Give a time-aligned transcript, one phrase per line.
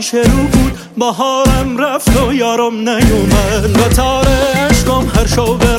[0.00, 0.78] پیش رو بود.
[0.98, 3.80] بهارم رفت و یارم نیومد.
[3.80, 5.69] و تاره اشکام هر شب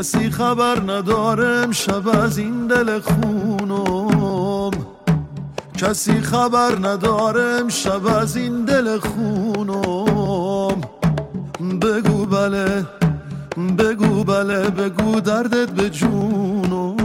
[0.00, 4.70] کسی خبر ندارم شب از این دل خونم.
[5.78, 10.80] کسی خبر ندارم شب از این دل خونم.
[11.82, 12.86] بگو بله
[13.78, 16.96] بگو بله بگو دردت به جونم.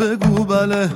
[0.00, 0.90] بگو بله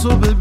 [0.00, 0.39] so big.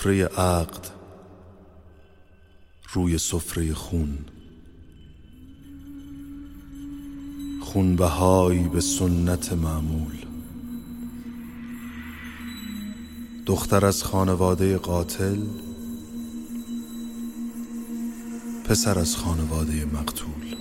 [0.00, 0.86] سفره عقد
[2.92, 4.18] روی سفره خون.
[7.60, 10.14] خونبهایی به سنت معمول.
[13.46, 15.38] دختر از خانواده قاتل
[18.64, 20.56] پسر از خانواده مقتول.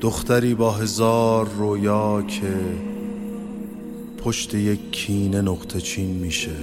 [0.00, 2.91] دختری با هزار رویا که
[4.24, 6.56] پشت یک کینه نقطه چین میشه.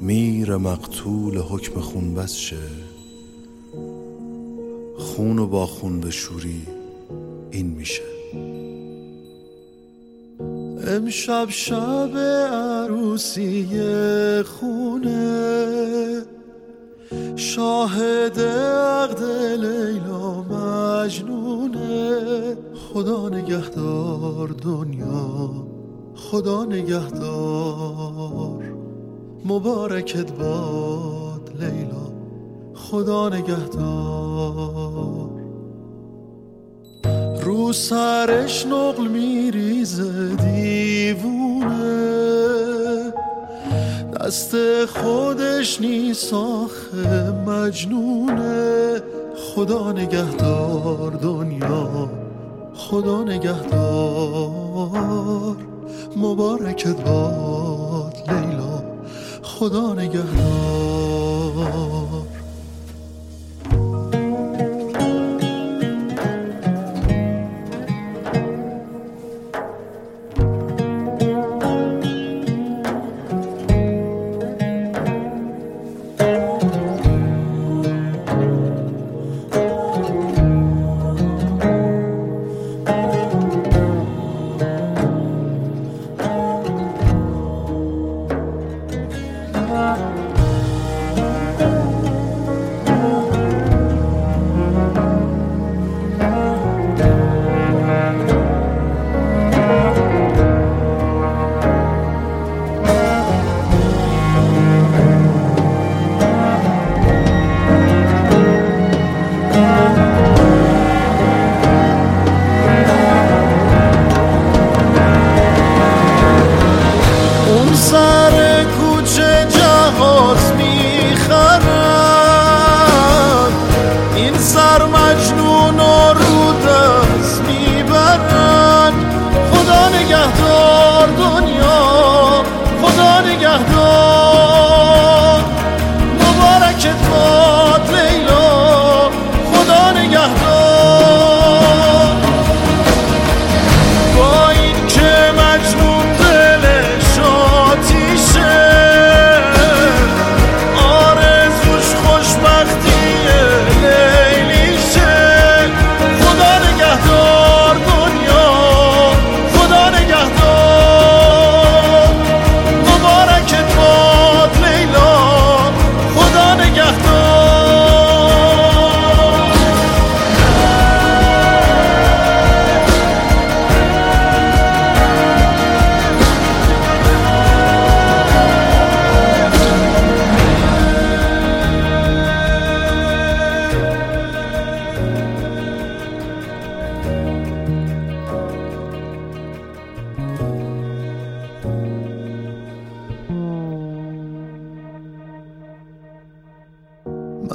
[0.00, 2.56] میر مقتول حکم خون بس شه.
[4.98, 6.66] خون و با خون به شوری
[7.50, 8.02] این میشه.
[10.86, 12.16] امشب شب
[12.52, 13.66] عروسی
[14.42, 16.22] خونه.
[17.36, 19.22] شاهد عقد
[19.60, 21.49] لیلا مجنونه
[22.94, 25.50] خدا نگهدار دنیا
[26.14, 28.64] خدا نگهدار.
[29.44, 32.10] مبارکت باد لیلا
[32.74, 35.30] خدا نگهدار.
[37.42, 41.70] رو سرش نقل میریزه دیوونه.
[44.20, 44.56] دست
[44.86, 49.02] خودش نیست آخه مجنونه.
[49.36, 52.19] خدا نگهدار دنیا.
[52.80, 54.90] خدا نگهدار.
[56.16, 58.82] مبارکت باد لیلا.
[59.42, 60.89] خدا نگهدار.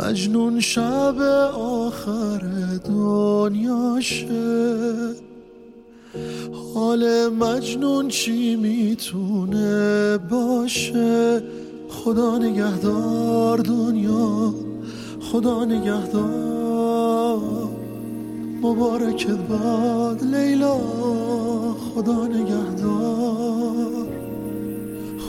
[0.05, 1.15] مجنون شب
[1.57, 2.41] آخر
[2.85, 4.35] دنیاشه
[6.73, 11.43] حال مجنون چی می‌تونه باشه؟
[11.89, 14.53] خدا نگهدار دنیا
[15.31, 17.39] خدا نگهدار.
[18.61, 20.77] مبارکت باد لیلا
[21.95, 24.07] خدا نگهدار.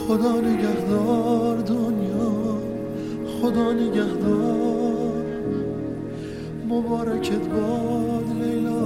[0.07, 2.16] خدا نگهدار دنیا.
[3.47, 5.23] خدا نگهدار.
[6.69, 8.81] مبارکت باد لیلا.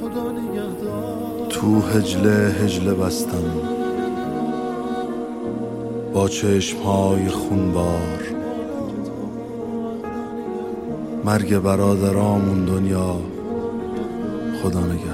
[0.00, 1.18] خدا نگهدار.
[1.40, 3.44] خدا تو هجله هجله بستم.
[6.14, 8.20] با چشمهای خونبار.
[11.24, 13.16] مرگ برادرامون دنیا.
[14.62, 15.13] خدا نگهدار.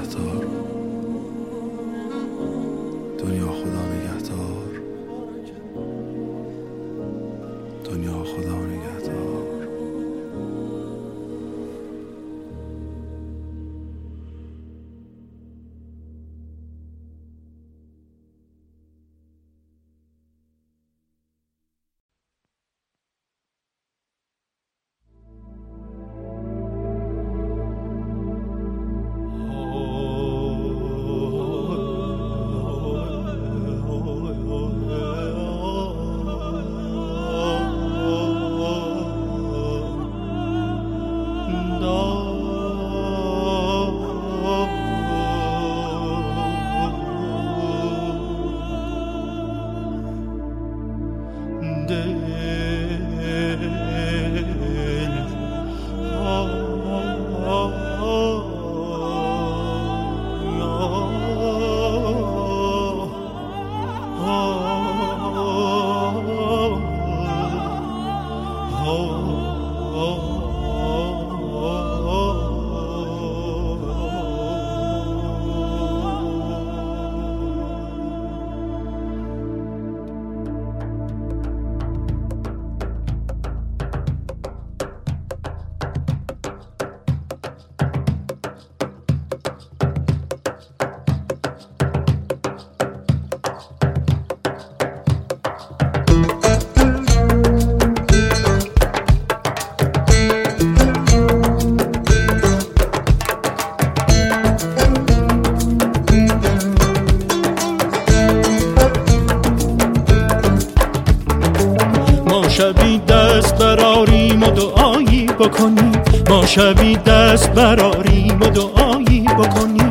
[116.54, 119.90] شبی دست براریم و دعایی بکنیم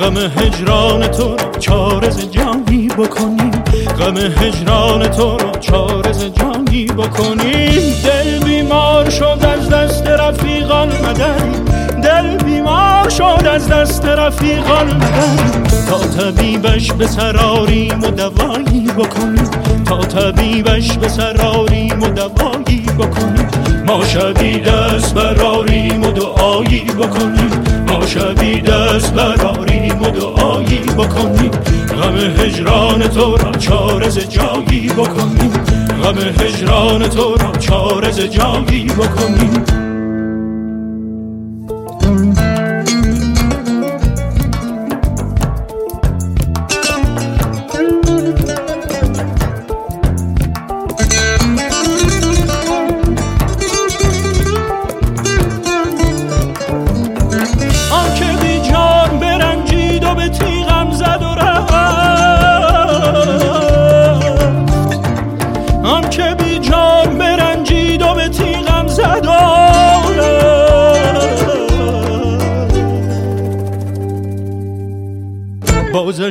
[0.00, 3.50] غم هجران تو را چارز جانی بکنیم
[3.98, 11.60] غم هجران تو را چارز جانی بکنیم دل بیمار شد از دست رفیقان مدری
[12.02, 19.50] دل بیمار شد از دست رفیقان مدری تا طبیبش به سراریم و دوایی بکنیم
[19.90, 23.48] تا طبیبش به سراریم و دوایی بکنیم
[23.86, 27.50] ما شبی دست براریم و دعایی بکنیم
[27.88, 31.50] ما شبی دست براریم و دعایی بکنیم
[32.00, 35.52] غم هجران تو را چارز جایی بکنیم
[36.02, 39.79] غم هجران تو را چارز جایی بکنیم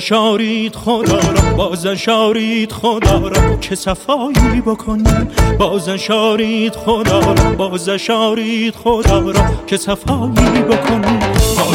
[0.09, 3.57] شارید خدا را باز شارید خدا را.
[3.57, 5.27] که صفایی بکنیم
[5.60, 9.41] باز شارید خدا را باز شارید خدا را.
[9.67, 11.19] که صفایی بکنیم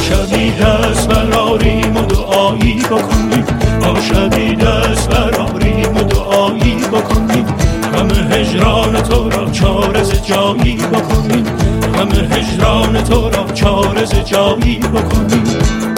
[0.09, 3.45] شبی دست براریم و دعایی بکنیم.
[4.03, 7.47] شبی دست براریم و دعایی بکنیم.
[7.95, 11.45] غم هجران تو را چارز جایی بکنیم.
[11.99, 15.94] غم هجران تو را چارز جایی بکنیم.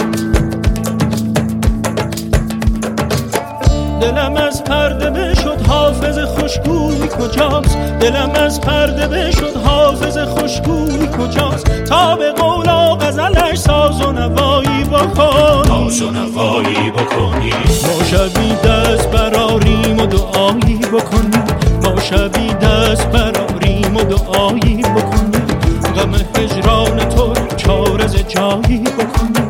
[4.01, 12.15] دلم از پرده بشد حافظ خوشگوی کجاست؟ دلم از پرده بشد حافظ خوشگوی کجاست؟ تا
[12.15, 15.63] به قولا غزلش ساز و نوایی بکن.
[15.67, 17.53] ساز و نوایی بکنی.
[17.83, 21.43] ما شبی دست براریم و دعایی بکنیم
[21.83, 25.47] ما شبی دست براریم و دعایی بکنیم
[25.95, 29.47] غم هجران تو چارز جایی بکنیم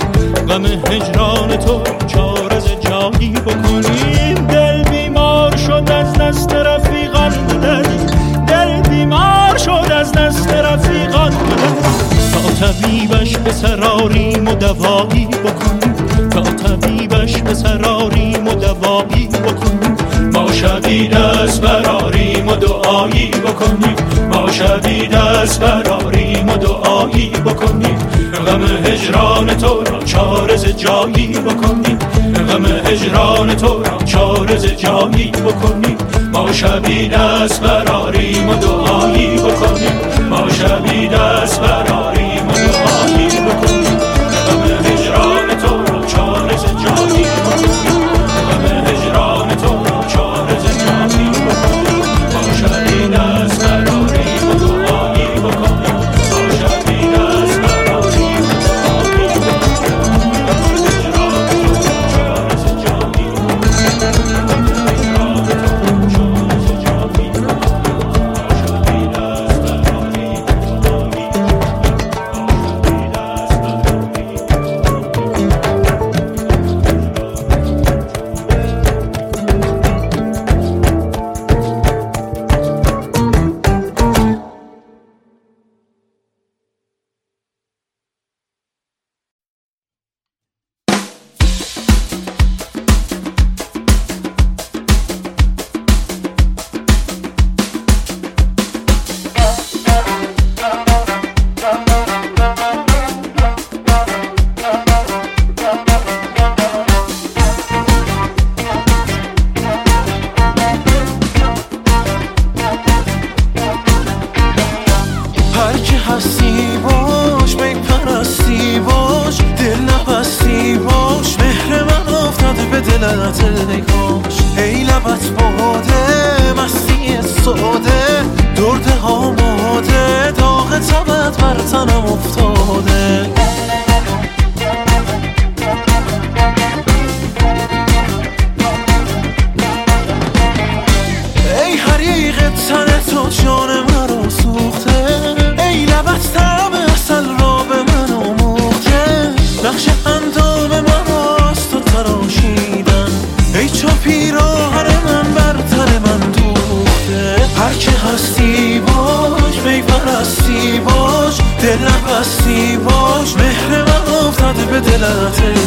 [0.50, 4.07] غم هجران تو چارز جایی بکنیم بیمار
[5.88, 7.98] شد از دست رفیقان بدهی
[8.48, 11.82] دل بیمار شد از دست رفیقان بدهی
[12.34, 19.98] تا طبیبش به سراریم و دوایی بکنیم تا طبیبش به سراریم و دوایی بکنیم
[20.34, 23.96] ما شبی دست براریم و دعایی بکنیم
[24.32, 27.98] ما شبی دست براریم و دعایی بکنیم
[28.46, 31.98] غم هجران تو را چارز جایی بکنیم
[32.48, 35.98] غم هجران تو را چارز جایی بکنیم.
[36.34, 40.28] ما شبی دست براریم و دعایی بکنیم.
[40.30, 42.17] ما شبی دست براریم.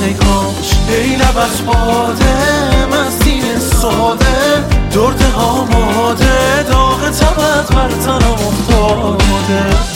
[0.03, 2.37] ای کاش ای لبش باده
[2.87, 4.65] مستی ساده.
[4.95, 9.90] درده آماده داغ تبت بر تنم افتاده.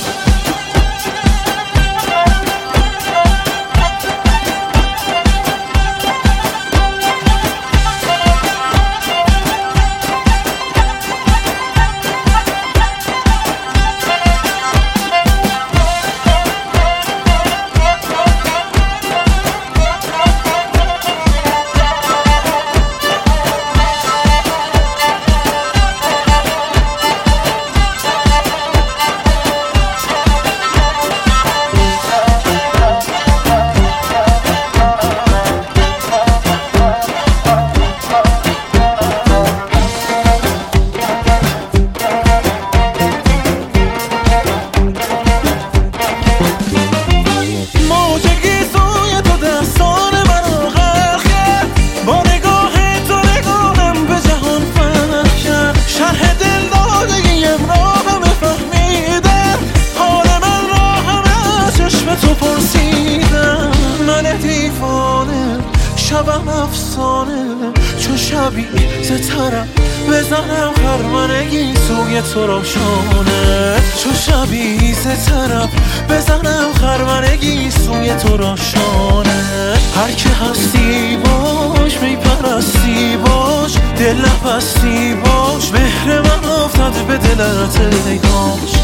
[87.34, 88.74] لعنته ای کاش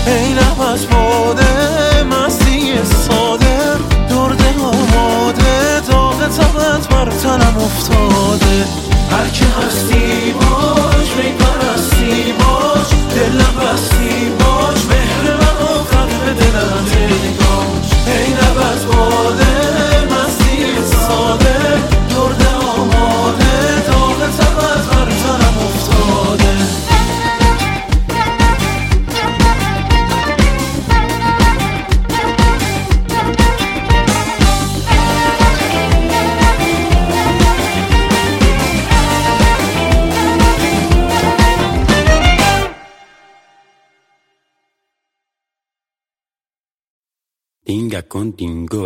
[0.72, 3.60] از باده مستی ساده.
[4.08, 5.80] درده آماده.
[5.88, 8.64] داغ تبت بر تنم افتاده.
[9.10, 10.09] هر که هستی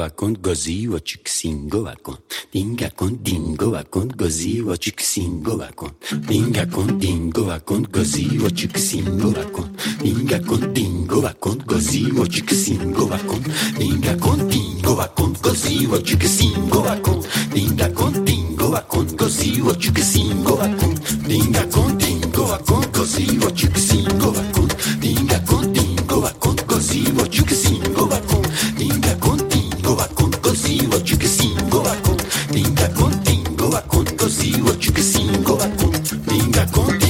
[0.05, 2.17] akon gozi wo chiksingo akon
[2.53, 5.91] dinga kon dingo akon gozi wo chiksingo akon
[6.29, 9.69] dinga kon dingo akon gozi wo chiksingo akon
[10.03, 13.43] dinga kon dingo akon gozi wo chiksingo akon
[13.79, 17.21] dinga kon dingo akon gozi wo chiksingo akon
[17.55, 20.95] dinga kon dingo akon gozi wo chiksingo akon
[21.29, 24.69] dinga kon dingo akon gozi wo chiksingo akon
[25.01, 28.43] dinga kon dingo akon gozi wo chiksingo akon
[28.79, 29.39] dinga kon
[32.53, 37.04] Tinga que tingo a con, così, o que singo a con, tinga.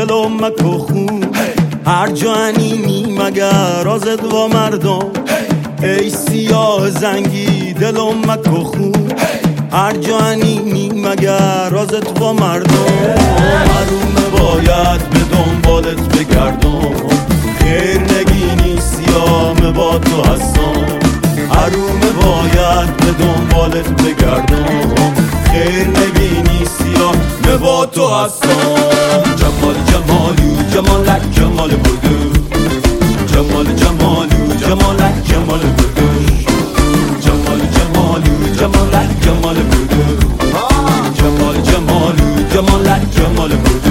[0.00, 1.24] دلم مکو خون.
[1.86, 5.10] هر جانی مگر رازت و مردم.
[5.82, 9.12] ای سیاه زنگی دلم مکو خون.
[9.72, 13.14] هر جانی مگر رازت و مردم.
[13.74, 16.94] حروم باید به دنبالت بگردم.
[17.58, 20.84] خیر نگینی سیام با تو هستم.
[21.50, 25.39] حروم باید به دنبالت بگردم.
[25.52, 27.16] خیر نگینی سیام
[27.62, 28.46] با تو هستم.
[29.36, 32.16] جمال جمالی جمالک جمال بودو
[33.26, 36.08] جمال جمالی جمالک جمال بودو
[37.20, 40.02] جمال جمالی جمالک جمال بودو
[41.18, 43.89] جمال جمالی جمالک جمال بودو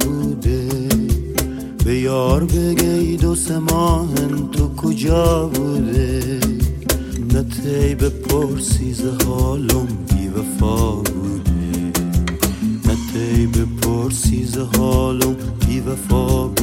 [0.00, 0.68] بوده.
[1.84, 6.40] به یار بگه ای دو سه ماهن تو کجا بوده؟
[7.34, 11.92] نه تی به پرسیز حالم بی وفا بوده.
[12.86, 16.57] نه تی به پرسیز حالم بی وفا بوده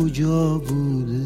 [0.00, 1.24] کجا بوده؟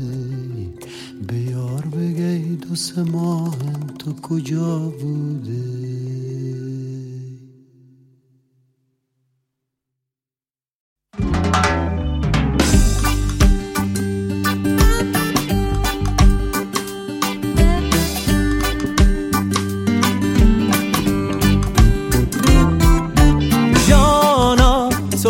[1.29, 3.57] به یار بگی دو سه ماه
[3.99, 5.95] تو کجا بوده؟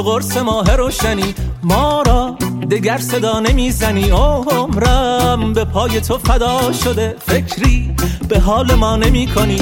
[0.04, 2.02] قرص ماه روشنی ما
[2.74, 7.94] دگر صدا نمی‌زنی عمرم به پای تو فدا شده فکری.
[8.28, 9.60] به حال ما نمی کنی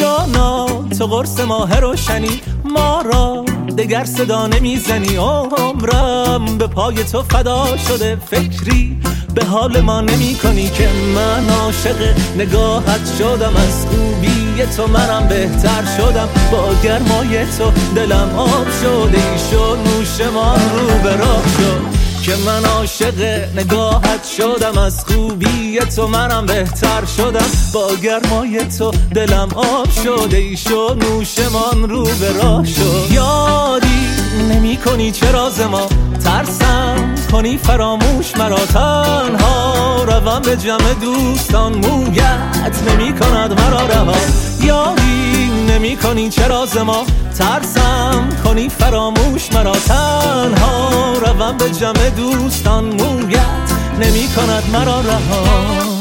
[0.00, 0.66] جانا
[0.98, 2.40] تو قرص ماه روشنی.
[2.64, 3.44] ما را
[3.78, 9.00] دگر صدا نمی‌زنی عمرم به پای تو فدا شده فکری.
[9.34, 13.56] به حال ما نمی کنی که من عاشق نگاهت شدم.
[13.56, 16.28] از خوبی تو منم بهتر شدم.
[16.52, 21.93] با گرمای تو دلم آب شده ای شد نوشمان رو به راه شد.
[22.24, 27.46] که من عاشق نگاهت شدم از خوبی تو منم بهتر شدم.
[27.74, 33.06] با گرمای تو دلم آب شده ای شد نوشمان رو به راه شد.
[33.10, 34.08] یادی
[34.50, 35.88] نمی کنی چرا ما
[36.24, 38.66] ترسم کنی فراموش مرا.
[38.66, 44.16] تنها روم به جمع دوستان مویت نمی کند مرا رها
[44.62, 47.06] یاری نمی کنی چرا ما.
[47.38, 49.72] ترسم کنی فراموش مرا.
[49.72, 55.93] تنها روم به جمع دوستان مویت نمی کند مرا رها.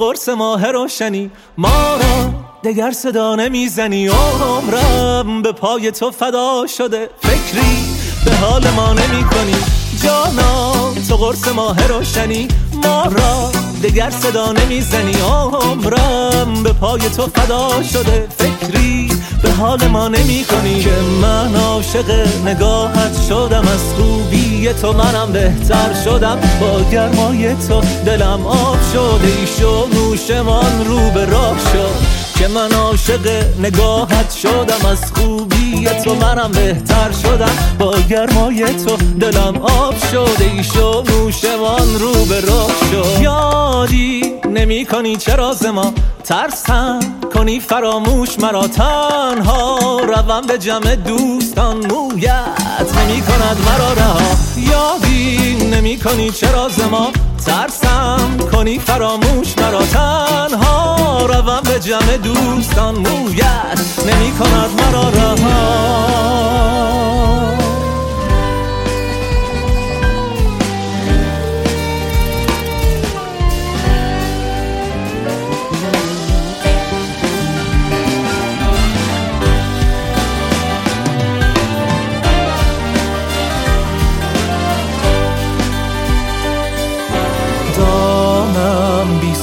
[0.00, 2.30] قرص ماه روشنی ما را
[2.64, 4.08] دگر صدا نمی‌زنی.
[4.08, 7.10] عمرم به پای تو فدا شده.
[7.22, 7.76] فکری
[8.24, 9.56] به حال ما نمی کنی
[10.02, 10.72] جانا
[11.08, 12.48] تو قرص ماه روشنی.
[12.84, 13.50] ما را
[13.82, 15.14] دگر صدا نمی‌زنی.
[15.20, 18.28] عمرم به پای تو فدا شده.
[18.38, 22.10] فکری به حال ما نمی کنی که من عاشق
[22.46, 23.68] نگاهت شدم.
[23.68, 26.38] از خوبی تو منم بهتر شدم.
[26.60, 32.09] با گرمای تو دلم آب شده ای شو نوشمان رو به راه شد.
[32.40, 37.76] که من عاشق نگاهت شدم از خوبی تو منم بهتر شدم.
[37.78, 43.22] با گرمای تو دلم آب شده ای شو نوشمان رو به راه شد.
[43.22, 45.92] یادی نمی کنی چرا ما
[46.24, 47.00] ترسم
[47.34, 51.76] کنی فراموش مرا تنها روم به جمع دوستان.
[51.76, 54.20] مویت نمی کند مرا رها.
[54.56, 57.12] یادی نمی کنی چرا ما
[57.50, 58.36] ترسم.
[58.52, 62.94] کنی فراموش مرا تنها روم به جمع دوستان.
[62.94, 66.00] مویت نمی کند مرا رها.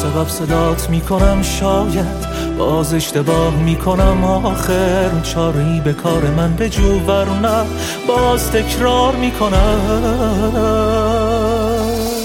[0.07, 2.27] سبب صدات می‌کنم شاید.
[2.57, 4.23] باز اشتباه می‌کنم.
[4.23, 6.99] آخر چاری به کار من به جو
[7.41, 7.65] نه.
[8.07, 9.79] باز تکرار می‌کنم.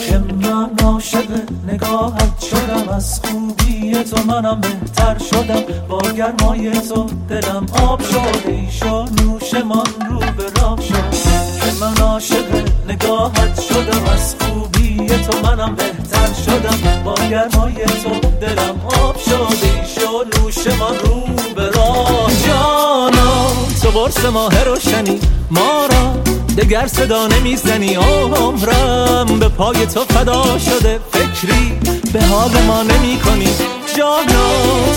[0.09, 1.28] که من عاشق
[1.68, 2.89] نگاهت شدم.
[2.97, 5.62] از خوبی تو منم بهتر شدم.
[5.89, 8.49] با گرمای تو دلم آب شد.
[8.49, 11.52] ایشا نوش من رو به راه شد.
[11.81, 12.45] من عاشق
[12.89, 17.03] نگاهت شدم از خوبی تو منم بهتر شدم.
[17.05, 21.23] با گرمای تو دلم آب شده شد نوش ما رو
[21.57, 22.31] به راه.
[22.47, 23.47] جانا
[23.83, 25.20] تو برس ماه روشنی
[25.51, 26.14] ما را
[26.59, 27.95] دگر صدا نمی‌زنی.
[27.95, 31.79] عمرم به پای تو فدا شده فکری
[32.12, 33.49] به حال ما نمی کنی
[33.97, 34.47] جانا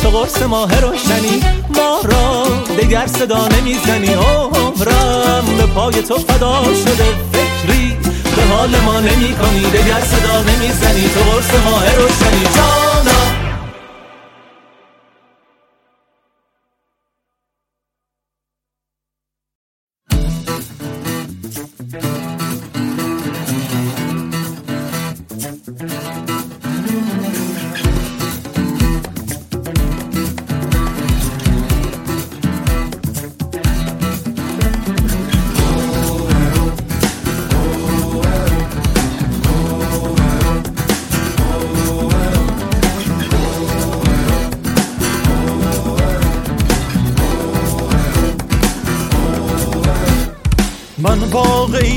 [0.01, 1.43] تو قرص ماه روشنی
[1.75, 2.43] ما را
[2.77, 4.13] دگر صدا نمی‌زنی.
[4.13, 7.97] عمرم به پای تو فدا شده فکری
[8.35, 11.09] به حال ما نمی کنی دگر صدا نمی‌زنی.
[11.13, 12.43] تو قرص ماه روشنی.
[12.55, 13.14] جانا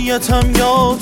[0.08, 0.96] واقعیتم یا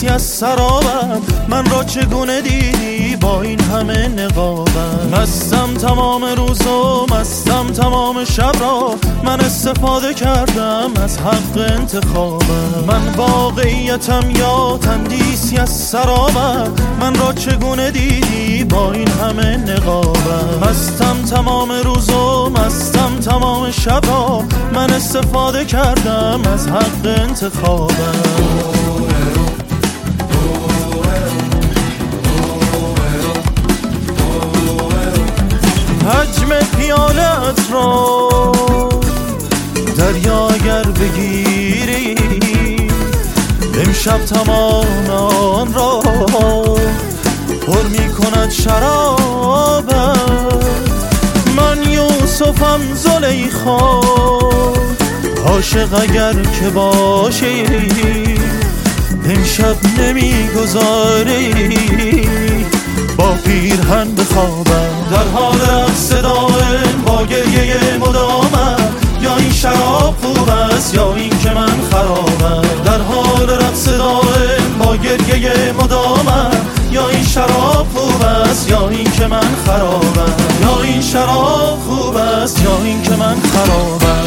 [0.00, 7.06] تندیسی از سرابم من را چگونه دیدی؟ با این همه نقابم مستم تمام روز و
[7.14, 8.94] مستم تمام شب را
[9.24, 12.84] من استفاده کردم از حق انتخابم.
[12.86, 21.22] من واقعیتم یا تندیسی از سرابم من را چگونه دیدی؟ با این همه نقابم مستم
[21.36, 24.42] تمام روز و مستم تمام شب را
[24.74, 28.60] من استفاده کردم از حق انتخابم.
[36.10, 38.30] حجم پیالت را
[39.96, 42.16] دریا اگر بگیری
[43.86, 46.00] امشب تمام آن را
[47.66, 50.16] پر می کند شرابم
[51.56, 54.00] من یوسفم زلیخا
[55.46, 57.64] عاشق اگر که باشی
[59.24, 61.50] امشب نمی‌گذاری.
[63.16, 64.99] با پیرهن بخوابم.
[65.10, 68.76] در حال رقص دائم با گریه مدامم
[69.22, 72.62] یا این شراب خوب است یا این که من خرابم.
[72.84, 76.50] در حال رقص دائم با گریه مدامم
[76.90, 80.34] یا این شراب خوب است یا این که من خرابم.
[80.62, 84.19] یا این شراب خوب است یا این که من خرابم.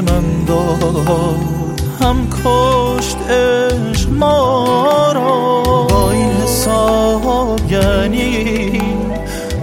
[0.00, 0.96] من داد
[2.00, 5.62] هم کشت عشق ما را.
[5.90, 8.82] با این حساب یعنی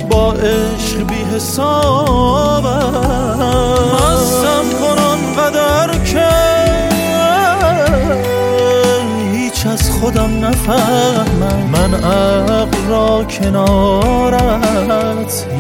[0.10, 2.66] با عشق بی حساب
[4.04, 5.93] مستم کن قدر که
[10.44, 11.70] نفهمم.
[11.74, 14.34] من عقل را کنارت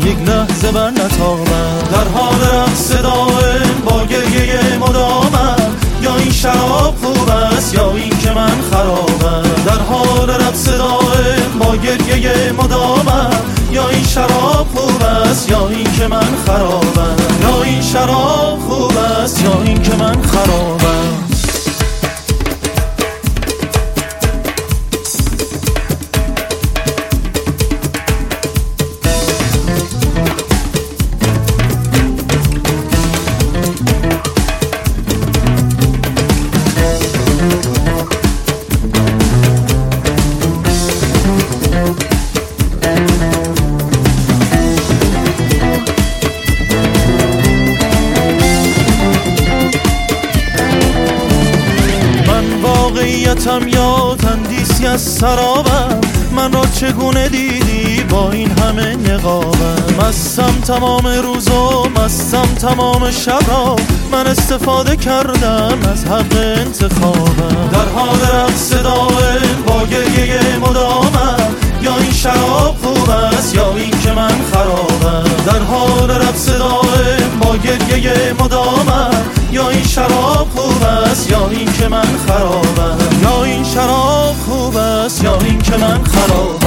[0.06, 1.80] یک لحظه بر نتابم.
[1.92, 5.56] در حال رقص دائم با گریه مدامم.
[6.02, 9.44] یا این شراب خوب است یا این که من خرابم.
[9.66, 13.30] در حال رقص دائم با گریه مدامم.
[13.72, 17.16] یا این شراب خوب است یا این که من خرابم.
[17.42, 21.33] یا این شراب خوب است یا این که من خرابم.
[54.94, 56.02] از سرابم.
[56.36, 63.39] من را چگونه دیدی با این همه نقابم؟ مستم تمام روز و مستم تمام شب
[63.48, 63.76] را
[64.12, 67.70] من استفاده کردم از حق انتخابم.
[67.72, 68.74] در حال رقص
[69.68, 75.24] با گریه مدامم یا این شراب خوب است یا این که من خرابم.
[75.46, 76.50] در حال رقص
[77.41, 82.97] با گریه مدامم یا این شراب خوب است یا این که من خرابم.
[83.24, 86.62] یا این شراب خوب است یا این که من خرابم.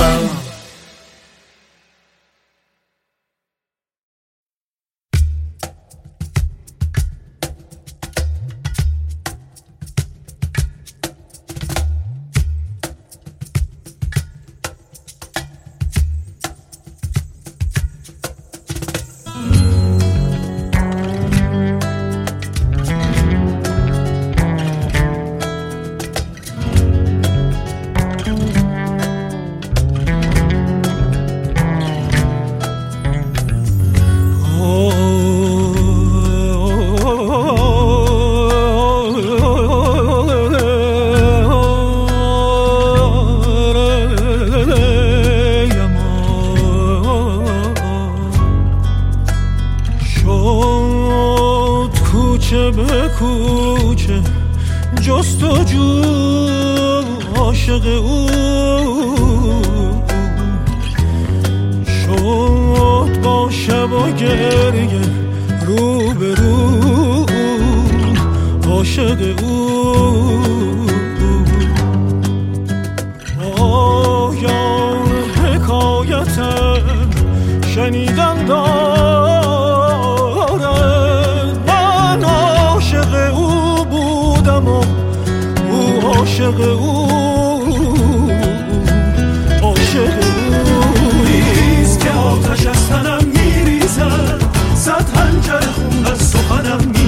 [95.47, 97.06] صد هنجر خون سخنم میریزد